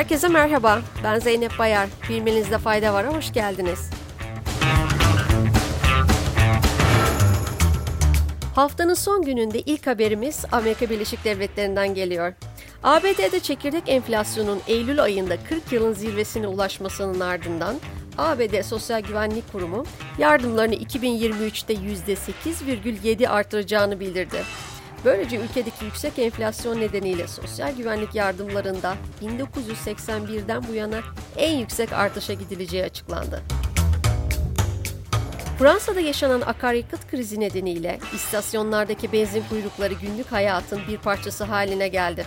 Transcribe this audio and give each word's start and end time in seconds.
Herkese 0.00 0.28
merhaba. 0.28 0.82
Ben 1.04 1.18
Zeynep 1.18 1.58
Bayar. 1.58 1.88
Bilmenizde 2.08 2.58
fayda 2.58 2.94
var. 2.94 3.16
Hoş 3.16 3.32
geldiniz. 3.32 3.90
Haftanın 8.54 8.94
son 8.94 9.22
gününde 9.22 9.60
ilk 9.60 9.86
haberimiz 9.86 10.44
Amerika 10.52 10.90
Birleşik 10.90 11.24
Devletleri'nden 11.24 11.94
geliyor. 11.94 12.32
ABD'de 12.82 13.40
çekirdek 13.40 13.82
enflasyonun 13.86 14.60
Eylül 14.66 15.02
ayında 15.02 15.36
40 15.48 15.72
yılın 15.72 15.92
zirvesine 15.92 16.46
ulaşmasının 16.46 17.20
ardından 17.20 17.76
ABD 18.18 18.62
Sosyal 18.62 19.00
Güvenlik 19.00 19.52
Kurumu 19.52 19.84
yardımlarını 20.18 20.74
2023'te 20.74 21.74
%8,7 21.74 23.28
artıracağını 23.28 24.00
bildirdi. 24.00 24.42
Böylece 25.04 25.36
ülkedeki 25.36 25.84
yüksek 25.84 26.18
enflasyon 26.18 26.80
nedeniyle 26.80 27.28
sosyal 27.28 27.76
güvenlik 27.76 28.14
yardımlarında 28.14 28.96
1981'den 29.22 30.68
bu 30.68 30.74
yana 30.74 31.00
en 31.36 31.58
yüksek 31.58 31.92
artışa 31.92 32.32
gidileceği 32.32 32.84
açıklandı. 32.84 33.42
Fransa'da 35.58 36.00
yaşanan 36.00 36.40
akaryakıt 36.40 37.10
krizi 37.10 37.40
nedeniyle 37.40 37.98
istasyonlardaki 38.14 39.12
benzin 39.12 39.44
kuyrukları 39.48 39.94
günlük 39.94 40.32
hayatın 40.32 40.80
bir 40.88 40.98
parçası 40.98 41.44
haline 41.44 41.88
geldi. 41.88 42.26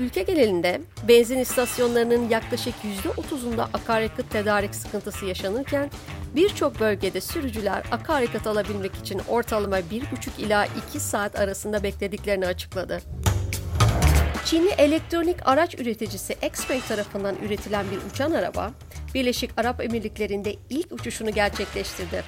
Ülke 0.00 0.22
genelinde 0.22 0.80
benzin 1.08 1.38
istasyonlarının 1.38 2.28
yaklaşık 2.28 2.74
%30'unda 3.04 3.62
akaryakıt 3.74 4.30
tedarik 4.30 4.74
sıkıntısı 4.74 5.26
yaşanırken 5.26 5.90
birçok 6.36 6.80
bölgede 6.80 7.20
sürücüler 7.20 7.82
akaryakıt 7.90 8.46
alabilmek 8.46 8.94
için 8.94 9.20
ortalama 9.28 9.78
1,5 9.78 10.02
ila 10.38 10.66
2 10.88 11.00
saat 11.00 11.38
arasında 11.38 11.82
beklediklerini 11.82 12.46
açıkladı. 12.46 13.00
Çinli 14.44 14.70
elektronik 14.70 15.48
araç 15.48 15.74
üreticisi 15.74 16.32
Xpeng 16.32 16.82
tarafından 16.88 17.36
üretilen 17.46 17.86
bir 17.90 18.10
uçan 18.10 18.32
araba, 18.32 18.70
Birleşik 19.14 19.50
Arap 19.56 19.80
Emirlikleri'nde 19.80 20.54
ilk 20.70 20.92
uçuşunu 20.92 21.30
gerçekleştirdi. 21.30 22.22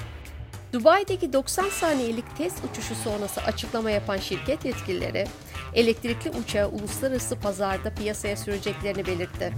Dubai'deki 0.73 1.33
90 1.33 1.69
saniyelik 1.69 2.37
test 2.37 2.59
uçuşu 2.71 2.95
sonrası 2.95 3.41
açıklama 3.41 3.91
yapan 3.91 4.17
şirket 4.17 4.65
yetkilileri, 4.65 5.27
elektrikli 5.75 6.31
uçağı 6.31 6.69
uluslararası 6.69 7.37
pazarda 7.37 7.95
piyasaya 7.95 8.37
süreceklerini 8.37 9.07
belirtti. 9.07 9.53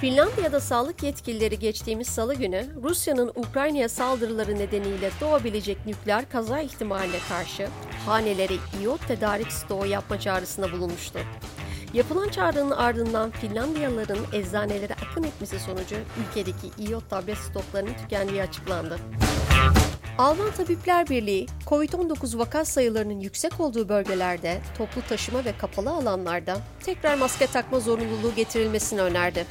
Finlandiya'da 0.00 0.60
sağlık 0.60 1.02
yetkilileri 1.02 1.58
geçtiğimiz 1.58 2.06
salı 2.08 2.34
günü 2.34 2.66
Rusya'nın 2.82 3.32
Ukrayna'ya 3.34 3.88
saldırıları 3.88 4.58
nedeniyle 4.58 5.10
doğabilecek 5.20 5.86
nükleer 5.86 6.28
kaza 6.28 6.60
ihtimaline 6.60 7.18
karşı 7.28 7.68
hanelere 8.06 8.54
iyot 8.80 9.08
tedarik 9.08 9.52
stoğu 9.52 9.86
yapma 9.86 10.20
çağrısında 10.20 10.72
bulunmuştu. 10.72 11.18
Yapılan 11.94 12.28
çağrının 12.28 12.70
ardından 12.70 13.30
Finlandiyalıların 13.30 14.18
eczanelere 14.32 14.94
akın 14.94 15.22
etmesi 15.22 15.60
sonucu 15.60 15.96
ülkedeki 16.20 16.70
iyot 16.78 17.10
tablet 17.10 17.38
stoklarının 17.38 17.94
tükendiği 17.94 18.42
açıklandı. 18.42 18.98
Alman 20.18 20.50
Tabipler 20.50 21.08
Birliği, 21.08 21.46
COVID-19 21.66 22.38
vaka 22.38 22.64
sayılarının 22.64 23.20
yüksek 23.20 23.60
olduğu 23.60 23.88
bölgelerde, 23.88 24.60
toplu 24.78 25.02
taşıma 25.08 25.44
ve 25.44 25.58
kapalı 25.58 25.90
alanlarda 25.90 26.58
tekrar 26.84 27.18
maske 27.18 27.46
takma 27.46 27.80
zorunluluğu 27.80 28.34
getirilmesini 28.36 29.00
önerdi. 29.00 29.46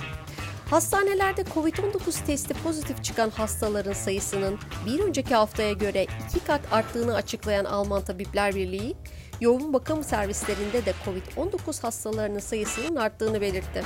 Hastanelerde 0.69 1.41
COVID-19 1.41 2.25
testi 2.25 2.53
pozitif 2.53 3.03
çıkan 3.03 3.29
hastaların 3.29 3.93
sayısının 3.93 4.59
bir 4.85 4.99
önceki 4.99 5.35
haftaya 5.35 5.73
göre 5.73 6.07
iki 6.29 6.39
kat 6.39 6.61
arttığını 6.71 7.15
açıklayan 7.15 7.65
Alman 7.65 8.01
Tabipler 8.01 8.55
Birliği, 8.55 8.95
yoğun 9.41 9.73
bakım 9.73 10.03
servislerinde 10.03 10.85
de 10.85 10.93
COVID-19 11.05 11.81
hastalarının 11.81 12.39
sayısının 12.39 12.95
arttığını 12.95 13.41
belirtti. 13.41 13.83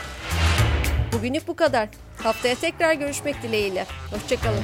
Bugünlük 1.14 1.48
bu 1.48 1.56
kadar. 1.56 1.90
Haftaya 2.18 2.56
tekrar 2.56 2.94
görüşmek 2.94 3.44
dileğiyle. 3.44 3.86
Hoşçakalın. 4.12 4.64